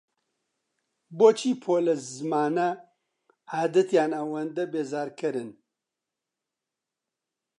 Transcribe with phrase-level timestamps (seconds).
[1.17, 2.69] بۆچی پۆلە زمانە
[3.55, 5.49] عادەتییەکان ئەوەندە بێزارکەرن؟